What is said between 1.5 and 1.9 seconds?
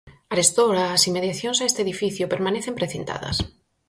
a este